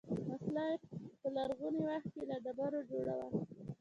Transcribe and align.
وسله 0.33 0.67
په 1.19 1.27
لرغوني 1.35 1.81
وخت 1.89 2.09
کې 2.13 2.23
له 2.29 2.35
ډبرو 2.43 2.79
جوړه 2.89 3.13
وه 3.19 3.29